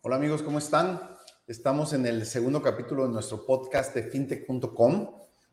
[0.00, 1.00] Hola amigos, ¿cómo están?
[1.48, 5.10] Estamos en el segundo capítulo de nuestro podcast de fintech.com.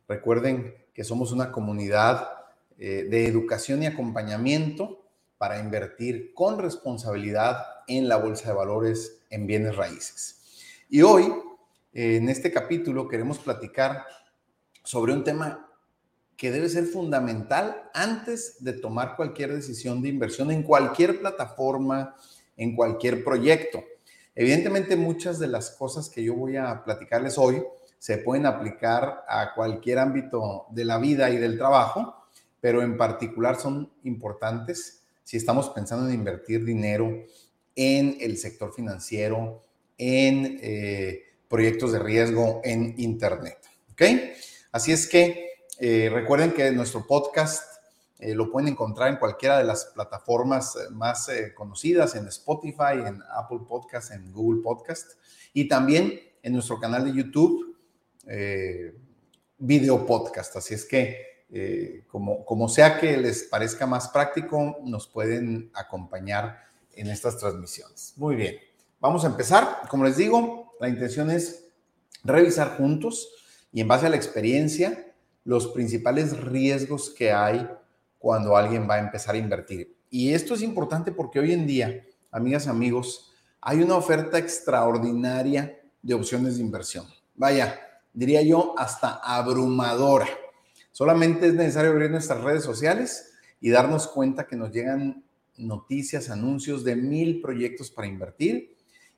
[0.08, 2.30] Recuerden que somos una comunidad
[2.78, 5.04] eh, de educación y acompañamiento
[5.40, 10.62] para invertir con responsabilidad en la bolsa de valores en bienes raíces.
[10.90, 11.24] Y hoy,
[11.92, 14.06] eh, en este capítulo, queremos platicar
[14.84, 15.72] sobre un tema
[16.38, 22.16] que debe ser fundamental antes de tomar cualquier decisión de inversión en cualquier plataforma,
[22.56, 23.84] en cualquier proyecto.
[24.36, 27.64] Evidentemente, muchas de las cosas que yo voy a platicarles hoy
[27.98, 32.28] se pueden aplicar a cualquier ámbito de la vida y del trabajo,
[32.60, 37.24] pero en particular son importantes si estamos pensando en invertir dinero
[37.76, 39.64] en el sector financiero,
[39.98, 43.58] en eh, proyectos de riesgo en Internet.
[43.94, 44.02] ¿Ok?
[44.72, 45.50] Así es que
[45.80, 47.64] eh, recuerden que nuestro podcast
[48.18, 52.94] eh, lo pueden encontrar en cualquiera de las plataformas eh, más eh, conocidas, en Spotify,
[53.06, 55.20] en Apple Podcast, en Google Podcast
[55.54, 57.76] y también en nuestro canal de YouTube,
[59.58, 60.56] video podcast.
[60.56, 66.60] Así es que, como, como sea que les parezca más práctico, nos pueden acompañar
[66.94, 68.14] en estas transmisiones.
[68.18, 68.58] Muy bien,
[69.00, 69.82] vamos a empezar.
[69.90, 71.68] Como les digo, la intención es
[72.24, 73.30] revisar juntos
[73.72, 77.68] y en base a la experiencia los principales riesgos que hay
[78.26, 80.00] cuando alguien va a empezar a invertir.
[80.10, 83.32] Y esto es importante porque hoy en día, amigas, amigos,
[83.62, 87.06] hay una oferta extraordinaria de opciones de inversión.
[87.36, 87.80] Vaya,
[88.14, 90.28] diría yo, hasta abrumadora.
[90.92, 93.32] Solamente es necesario abrir nuestras redes sociales
[93.62, 95.24] y darnos cuenta que nos llegan
[95.56, 98.76] noticias, anuncios de mil proyectos para invertir.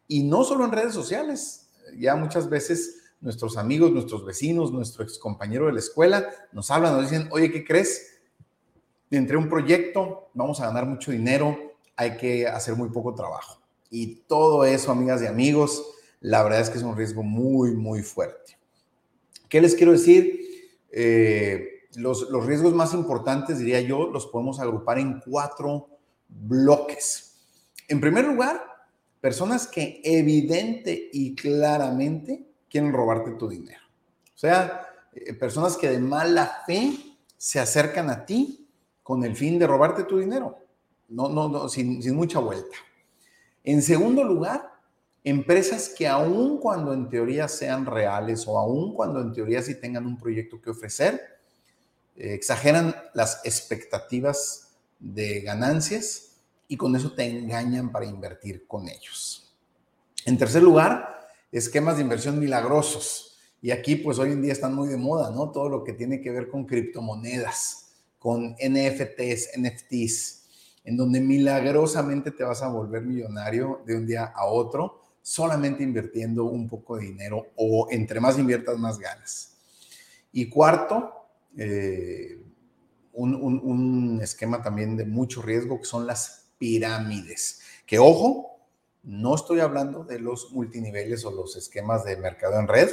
[0.09, 5.17] Y no solo en redes sociales, ya muchas veces nuestros amigos, nuestros vecinos, nuestro ex
[5.17, 8.16] compañero de la escuela nos hablan, nos dicen, oye, ¿qué crees?
[9.11, 11.57] Entre un proyecto, vamos a ganar mucho dinero,
[11.95, 13.61] hay que hacer muy poco trabajo.
[13.89, 15.83] Y todo eso, amigas y amigos,
[16.19, 18.57] la verdad es que es un riesgo muy, muy fuerte.
[19.49, 20.39] ¿Qué les quiero decir?
[20.91, 25.87] Eh, los, los riesgos más importantes, diría yo, los podemos agrupar en cuatro
[26.27, 27.35] bloques.
[27.87, 28.61] En primer lugar,
[29.21, 33.81] personas que evidente y claramente quieren robarte tu dinero.
[34.35, 36.93] O sea, eh, personas que de mala fe
[37.37, 38.66] se acercan a ti
[39.07, 40.59] con el fin de robarte tu dinero.
[41.07, 42.75] No, no, no, sin, sin mucha vuelta.
[43.63, 44.69] En segundo lugar,
[45.23, 50.05] empresas que aun cuando en teoría sean reales o aun cuando en teoría sí tengan
[50.05, 51.21] un proyecto que ofrecer,
[52.17, 59.55] eh, exageran las expectativas de ganancias y con eso te engañan para invertir con ellos.
[60.25, 63.37] En tercer lugar, esquemas de inversión milagrosos.
[63.61, 65.49] Y aquí pues hoy en día están muy de moda, ¿no?
[65.51, 67.86] Todo lo que tiene que ver con criptomonedas
[68.17, 70.47] con NFTs, NFTs,
[70.83, 76.45] en donde milagrosamente te vas a volver millonario de un día a otro, solamente invirtiendo
[76.45, 79.57] un poco de dinero o entre más inviertas, más ganas.
[80.31, 81.11] Y cuarto,
[81.57, 82.41] eh,
[83.13, 87.61] un, un esquema también de mucho riesgo que son las pirámides.
[87.85, 88.57] Que ojo,
[89.03, 92.89] no estoy hablando de los multiniveles o los esquemas de mercado en red.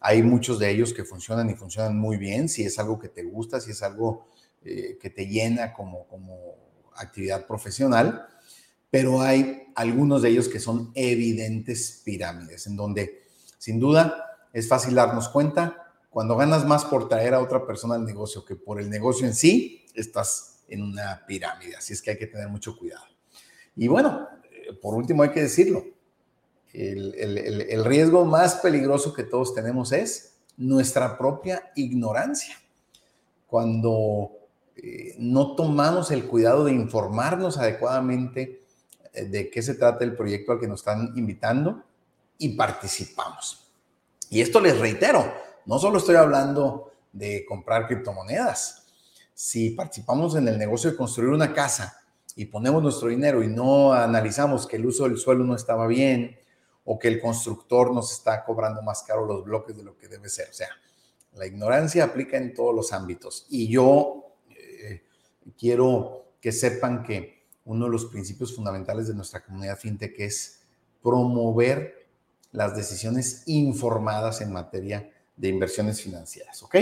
[0.00, 2.48] Hay muchos de ellos que funcionan y funcionan muy bien.
[2.48, 4.26] Si es algo que te gusta, si es algo
[4.64, 6.56] eh, que te llena como, como
[6.96, 8.26] actividad profesional,
[8.90, 13.22] pero hay algunos de ellos que son evidentes pirámides, en donde
[13.58, 18.04] sin duda es fácil darnos cuenta, cuando ganas más por traer a otra persona al
[18.04, 22.18] negocio que por el negocio en sí, estás en una pirámide, así es que hay
[22.18, 23.04] que tener mucho cuidado.
[23.76, 25.84] Y bueno, eh, por último hay que decirlo,
[26.72, 32.56] el, el, el riesgo más peligroso que todos tenemos es nuestra propia ignorancia.
[33.46, 34.37] Cuando
[34.80, 38.62] eh, no tomamos el cuidado de informarnos adecuadamente
[39.12, 41.82] eh, de qué se trata el proyecto al que nos están invitando
[42.38, 43.66] y participamos.
[44.30, 45.32] Y esto les reitero,
[45.66, 48.86] no solo estoy hablando de comprar criptomonedas.
[49.34, 52.00] Si participamos en el negocio de construir una casa
[52.36, 56.38] y ponemos nuestro dinero y no analizamos que el uso del suelo no estaba bien
[56.84, 60.28] o que el constructor nos está cobrando más caro los bloques de lo que debe
[60.28, 60.50] ser.
[60.50, 60.68] O sea,
[61.34, 63.46] la ignorancia aplica en todos los ámbitos.
[63.50, 64.27] Y yo
[65.52, 70.60] quiero que sepan que uno de los principios fundamentales de nuestra comunidad fintech es
[71.02, 72.06] promover
[72.52, 76.76] las decisiones informadas en materia de inversiones financieras, ¿ok?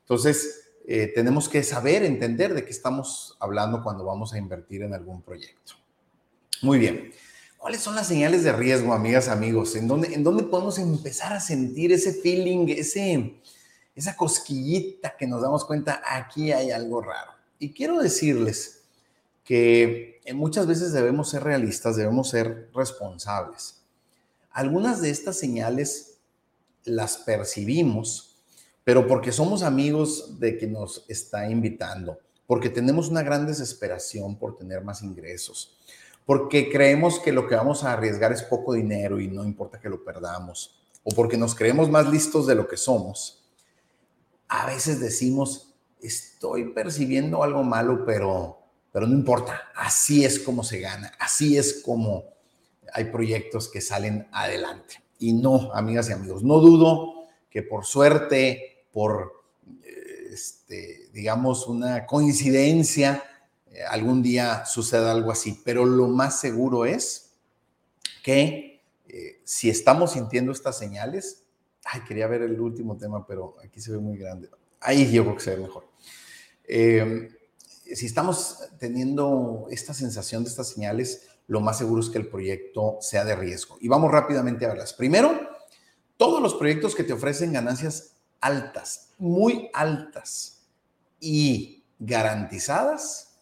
[0.00, 4.94] Entonces, eh, tenemos que saber, entender de qué estamos hablando cuando vamos a invertir en
[4.94, 5.74] algún proyecto.
[6.62, 7.12] Muy bien.
[7.58, 9.76] ¿Cuáles son las señales de riesgo, amigas, amigos?
[9.76, 13.34] ¿En dónde, en dónde podemos empezar a sentir ese feeling, ese,
[13.94, 17.39] esa cosquillita que nos damos cuenta, aquí hay algo raro?
[17.60, 18.80] Y quiero decirles
[19.44, 23.82] que muchas veces debemos ser realistas, debemos ser responsables.
[24.50, 26.18] Algunas de estas señales
[26.84, 28.38] las percibimos,
[28.82, 34.56] pero porque somos amigos de que nos está invitando, porque tenemos una gran desesperación por
[34.56, 35.76] tener más ingresos,
[36.24, 39.90] porque creemos que lo que vamos a arriesgar es poco dinero y no importa que
[39.90, 43.44] lo perdamos, o porque nos creemos más listos de lo que somos,
[44.48, 45.69] a veces decimos,
[46.02, 48.58] estoy percibiendo algo malo, pero,
[48.92, 52.24] pero no importa, así es como se gana, así es como
[52.92, 55.02] hay proyectos que salen adelante.
[55.18, 59.44] Y no, amigas y amigos, no dudo que por suerte, por,
[59.84, 63.22] eh, este, digamos, una coincidencia,
[63.70, 67.32] eh, algún día suceda algo así, pero lo más seguro es
[68.22, 71.44] que eh, si estamos sintiendo estas señales,
[71.84, 74.48] ay, quería ver el último tema, pero aquí se ve muy grande.
[74.80, 75.88] Ahí yo creo que se ve mejor.
[76.66, 82.98] si estamos teniendo esta sensación de estas señales, lo más seguro es que el proyecto
[83.00, 83.76] sea de riesgo.
[83.80, 84.94] Y vamos rápidamente a verlas.
[84.94, 85.50] Primero,
[86.16, 90.62] todos los proyectos que te ofrecen ganancias altas, muy altas
[91.18, 93.38] y garantizadas,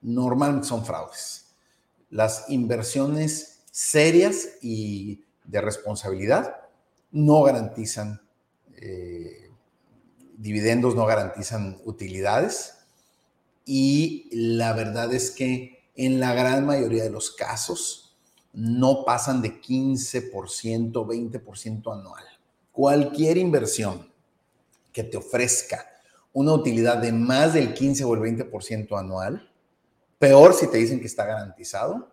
[0.00, 1.54] normalmente son fraudes.
[2.10, 6.56] Las inversiones serias y de responsabilidad
[7.10, 8.20] no garantizan
[8.76, 9.41] eh,
[10.42, 12.78] dividendos, no garantizan utilidades.
[13.64, 18.16] Y la verdad es que en la gran mayoría de los casos
[18.52, 22.24] no pasan de 15%, 20% anual.
[22.72, 24.10] Cualquier inversión
[24.92, 25.86] que te ofrezca
[26.32, 29.50] una utilidad de más del 15 o el 20% anual,
[30.18, 32.10] peor si te dicen que está garantizado,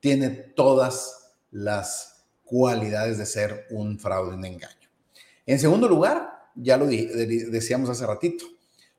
[0.00, 4.88] tiene todas las cualidades de ser un fraude, un engaño.
[5.46, 8.44] En segundo lugar, ya lo decíamos hace ratito,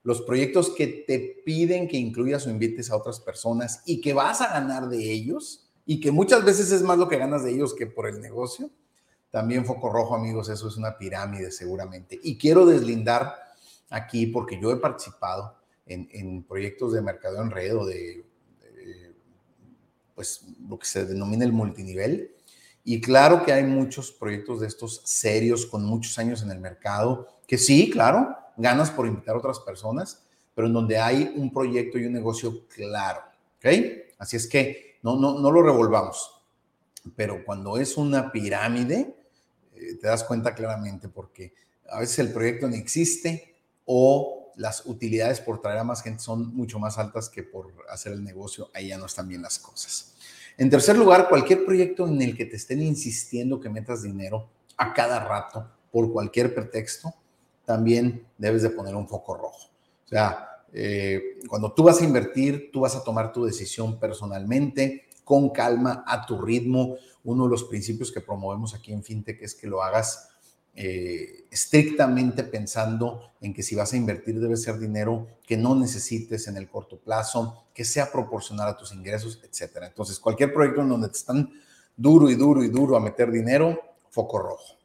[0.03, 4.41] los proyectos que te piden que incluyas o invites a otras personas y que vas
[4.41, 7.73] a ganar de ellos y que muchas veces es más lo que ganas de ellos
[7.73, 8.69] que por el negocio.
[9.29, 12.19] También foco rojo, amigos, eso es una pirámide seguramente.
[12.21, 13.35] Y quiero deslindar
[13.89, 15.55] aquí porque yo he participado
[15.85, 18.25] en, proyectos de mercado en red o de,
[18.61, 19.13] de,
[20.15, 22.35] pues, lo que se denomina el multinivel.
[22.83, 27.27] Y claro que hay muchos proyectos de estos serios con muchos años en el mercado,
[27.47, 30.23] que sí, claro, ganas por invitar a otras personas,
[30.55, 33.21] pero en donde hay un proyecto y un negocio claro,
[33.57, 33.65] ¿ok?
[34.17, 36.41] Así es que no, no, no lo revolvamos,
[37.15, 39.15] pero cuando es una pirámide,
[39.75, 41.53] eh, te das cuenta claramente porque
[41.89, 43.55] a veces el proyecto no existe
[43.85, 48.13] o las utilidades por traer a más gente son mucho más altas que por hacer
[48.13, 50.13] el negocio, ahí ya no están bien las cosas.
[50.61, 54.47] En tercer lugar, cualquier proyecto en el que te estén insistiendo que metas dinero
[54.77, 57.11] a cada rato por cualquier pretexto,
[57.65, 59.71] también debes de poner un foco rojo.
[60.05, 65.07] O sea, eh, cuando tú vas a invertir, tú vas a tomar tu decisión personalmente,
[65.23, 66.95] con calma, a tu ritmo.
[67.23, 70.29] Uno de los principios que promovemos aquí en FinTech es que lo hagas
[70.75, 76.47] eh, estrictamente pensando en que si vas a invertir debe ser dinero que no necesites
[76.47, 79.87] en el corto plazo, que sea proporcional a tus ingresos, etcétera.
[79.87, 81.51] Entonces, cualquier proyecto en donde te están
[81.97, 83.79] duro y duro y duro a meter dinero,
[84.09, 84.77] foco rojo.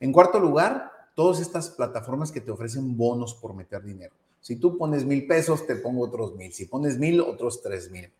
[0.00, 4.14] En cuarto lugar, todas estas plataformas que te ofrecen bonos por meter dinero.
[4.40, 6.52] Si tú pones mil pesos, te pongo otros mil.
[6.52, 8.10] Si pones mil, otros tres mil.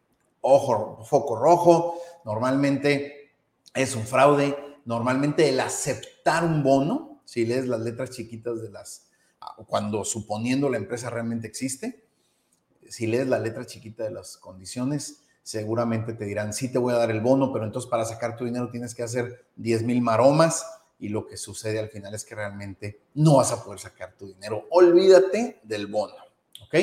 [0.42, 3.32] Ojo, foco rojo, normalmente
[3.74, 4.56] es un fraude.
[4.84, 9.08] Normalmente el aceptar un bono, si lees las letras chiquitas de las,
[9.66, 12.04] cuando suponiendo la empresa realmente existe,
[12.88, 16.98] si lees la letra chiquita de las condiciones, seguramente te dirán, sí te voy a
[16.98, 20.66] dar el bono, pero entonces para sacar tu dinero tienes que hacer 10 mil maromas
[20.98, 24.26] y lo que sucede al final es que realmente no vas a poder sacar tu
[24.26, 24.66] dinero.
[24.70, 26.14] Olvídate del bono,
[26.64, 26.74] ¿ok?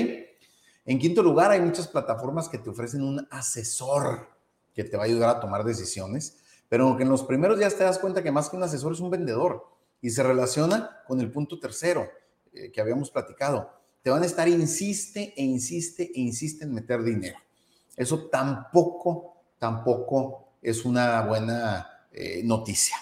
[0.85, 4.29] En quinto lugar, hay muchas plataformas que te ofrecen un asesor
[4.73, 6.37] que te va a ayudar a tomar decisiones,
[6.69, 8.99] pero que en los primeros días te das cuenta que más que un asesor es
[8.99, 9.65] un vendedor
[10.01, 12.09] y se relaciona con el punto tercero
[12.53, 13.71] eh, que habíamos platicado.
[14.01, 17.37] Te van a estar insiste e insiste e insiste en meter dinero.
[17.95, 22.95] Eso tampoco, tampoco es una buena eh, noticia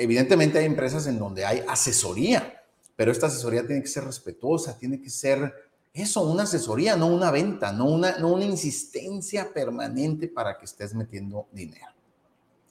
[0.00, 2.62] evidentemente hay empresas en donde hay asesoría,
[2.96, 5.52] pero esta asesoría tiene que ser respetuosa, tiene que ser
[5.92, 10.94] eso, una asesoría, no una venta, no una, no una insistencia permanente para que estés
[10.94, 11.92] metiendo dinero.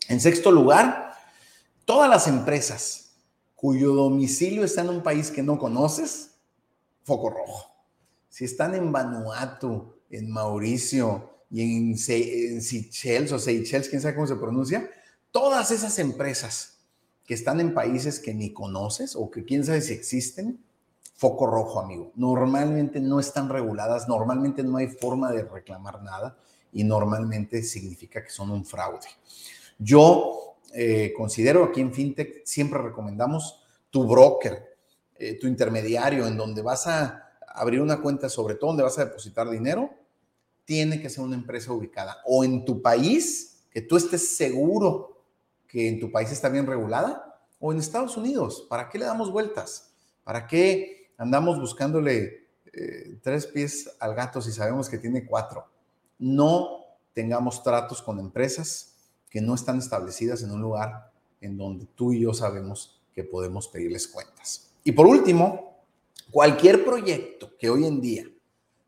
[0.10, 1.14] En sexto lugar,
[1.86, 3.12] todas las empresas
[3.56, 6.32] cuyo domicilio está en un país que no conoces,
[7.04, 7.68] foco rojo.
[8.28, 14.38] Si están en Vanuatu, en Mauricio y en, Seychelles o Seychelles, quién sabe cómo se
[14.38, 14.90] pronuncia,
[15.30, 16.80] todas esas empresas
[17.24, 20.60] que están en países que ni conoces o que quién sabe si existen,
[21.14, 22.12] foco rojo, amigo.
[22.16, 26.36] Normalmente no están reguladas, normalmente no hay forma de reclamar nada
[26.74, 29.08] y normalmente significa que son un fraude.
[29.80, 34.78] Yo eh, considero aquí en FinTech, siempre recomendamos tu broker,
[35.18, 39.06] eh, tu intermediario, en donde vas a abrir una cuenta, sobre todo donde vas a
[39.06, 39.90] depositar dinero,
[40.66, 45.24] tiene que ser una empresa ubicada o en tu país, que tú estés seguro
[45.68, 48.66] que en tu país está bien regulada, o en Estados Unidos.
[48.70, 49.94] ¿Para qué le damos vueltas?
[50.24, 55.68] ¿Para qué andamos buscándole eh, tres pies al gato si sabemos que tiene cuatro?
[56.18, 58.96] No tengamos tratos con empresas
[59.30, 63.68] que no están establecidas en un lugar en donde tú y yo sabemos que podemos
[63.68, 64.72] pedirles cuentas.
[64.84, 65.84] Y por último,
[66.32, 68.26] cualquier proyecto que hoy en día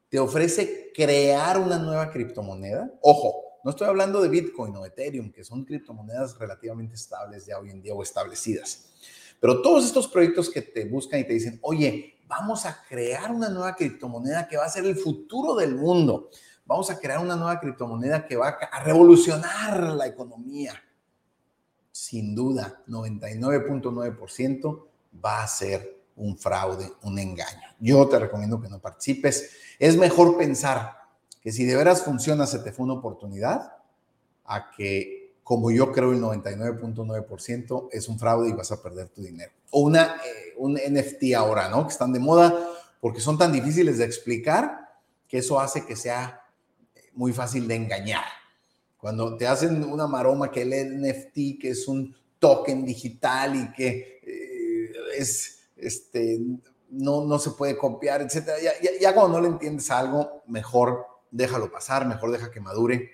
[0.10, 5.44] te ofrece crear una nueva criptomoneda, ojo, no estoy hablando de Bitcoin o Ethereum, que
[5.44, 8.90] son criptomonedas relativamente estables ya hoy en día o establecidas,
[9.40, 13.50] pero todos estos proyectos que te buscan y te dicen, oye, vamos a crear una
[13.50, 16.30] nueva criptomoneda que va a ser el futuro del mundo
[16.66, 20.74] vamos a crear una nueva criptomoneda que va a revolucionar la economía.
[21.92, 24.86] Sin duda, 99.9%
[25.24, 27.76] va a ser un fraude, un engaño.
[27.80, 29.52] Yo te recomiendo que no participes.
[29.80, 30.98] Es mejor pensar
[31.42, 33.74] que si de veras funciona, se te fue una oportunidad,
[34.46, 39.22] a que, como yo creo, el 99.9% es un fraude y vas a perder tu
[39.22, 39.52] dinero.
[39.72, 41.86] O una, eh, un NFT ahora, ¿no?
[41.86, 42.68] Que están de moda
[43.00, 44.90] porque son tan difíciles de explicar
[45.28, 46.41] que eso hace que sea
[47.14, 48.26] muy fácil de engañar.
[48.98, 54.20] Cuando te hacen una maroma que el NFT, que es un token digital y que
[54.24, 56.40] eh, es, este,
[56.90, 58.58] no, no se puede copiar, etcétera.
[58.60, 63.10] Ya, ya, cuando no le entiendes algo, mejor déjalo pasar, mejor deja que madure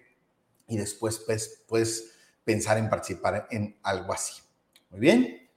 [0.67, 2.11] y después pues, puedes
[2.43, 4.41] pensar en participar en algo así.
[4.89, 5.49] Muy bien.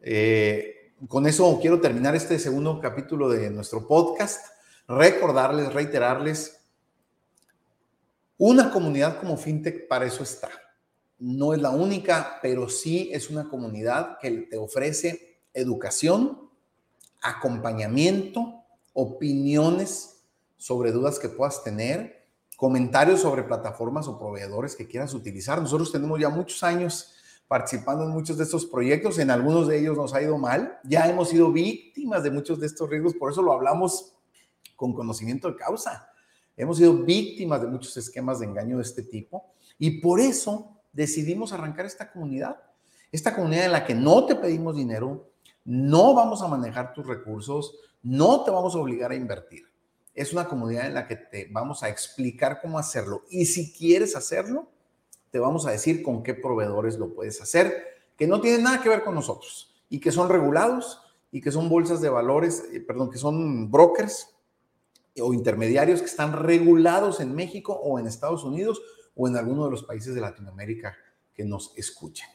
[0.00, 4.46] Eh, con eso quiero terminar este segundo capítulo de nuestro podcast.
[4.88, 6.61] Recordarles, reiterarles
[8.44, 10.50] una comunidad como FinTech para eso está.
[11.20, 16.50] No es la única, pero sí es una comunidad que te ofrece educación,
[17.22, 20.24] acompañamiento, opiniones
[20.56, 25.62] sobre dudas que puedas tener, comentarios sobre plataformas o proveedores que quieras utilizar.
[25.62, 27.14] Nosotros tenemos ya muchos años
[27.46, 31.08] participando en muchos de estos proyectos, en algunos de ellos nos ha ido mal, ya
[31.08, 34.14] hemos sido víctimas de muchos de estos riesgos, por eso lo hablamos
[34.74, 36.11] con conocimiento de causa.
[36.56, 41.52] Hemos sido víctimas de muchos esquemas de engaño de este tipo y por eso decidimos
[41.52, 42.56] arrancar esta comunidad.
[43.10, 45.30] Esta comunidad en la que no te pedimos dinero,
[45.64, 49.64] no vamos a manejar tus recursos, no te vamos a obligar a invertir.
[50.14, 54.14] Es una comunidad en la que te vamos a explicar cómo hacerlo y si quieres
[54.14, 54.68] hacerlo,
[55.30, 58.90] te vamos a decir con qué proveedores lo puedes hacer, que no tienen nada que
[58.90, 63.10] ver con nosotros y que son regulados y que son bolsas de valores, eh, perdón,
[63.10, 64.31] que son brokers
[65.20, 68.80] o intermediarios que están regulados en México o en Estados Unidos
[69.14, 70.96] o en alguno de los países de Latinoamérica
[71.34, 72.28] que nos escuchen.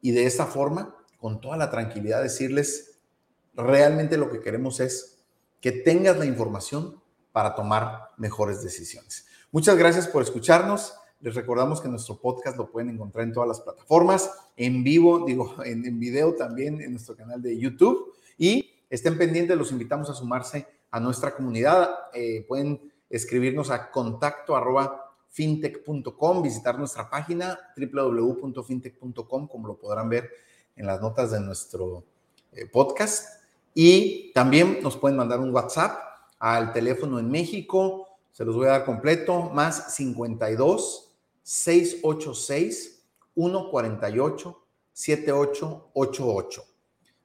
[0.00, 3.00] Y de esta forma, con toda la tranquilidad, decirles,
[3.54, 5.22] realmente lo que queremos es
[5.60, 9.26] que tengas la información para tomar mejores decisiones.
[9.52, 10.94] Muchas gracias por escucharnos.
[11.20, 15.54] Les recordamos que nuestro podcast lo pueden encontrar en todas las plataformas, en vivo, digo,
[15.64, 18.14] en, en video también en nuestro canal de YouTube.
[18.38, 21.90] Y estén pendientes, los invitamos a sumarse a nuestra comunidad.
[22.12, 30.30] Eh, pueden escribirnos a contacto arroba fintech.com, visitar nuestra página www.fintech.com, como lo podrán ver
[30.76, 32.04] en las notas de nuestro
[32.52, 33.40] eh, podcast.
[33.74, 35.98] Y también nos pueden mandar un WhatsApp
[36.38, 43.04] al teléfono en México, se los voy a dar completo, más 52 686
[43.34, 46.64] 148 7888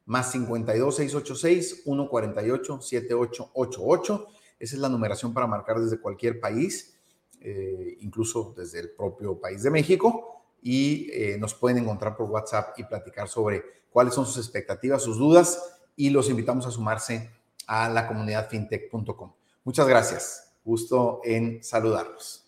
[0.05, 4.27] más 52 686 148 7888.
[4.59, 6.95] Esa es la numeración para marcar desde cualquier país,
[7.41, 10.43] eh, incluso desde el propio país de México.
[10.61, 15.17] Y eh, nos pueden encontrar por WhatsApp y platicar sobre cuáles son sus expectativas, sus
[15.17, 15.77] dudas.
[15.95, 17.29] Y los invitamos a sumarse
[17.67, 19.33] a la comunidad fintech.com.
[19.63, 20.53] Muchas gracias.
[20.63, 22.44] Gusto en saludarlos.